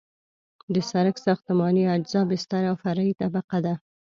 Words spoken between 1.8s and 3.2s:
اجزا بستر او فرعي